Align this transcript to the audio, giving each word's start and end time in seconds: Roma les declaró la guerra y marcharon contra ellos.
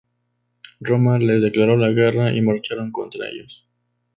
Roma 0.79 1.19
les 1.19 1.43
declaró 1.43 1.77
la 1.77 1.89
guerra 1.91 2.31
y 2.33 2.41
marcharon 2.41 2.91
contra 2.91 3.29
ellos. 3.29 3.67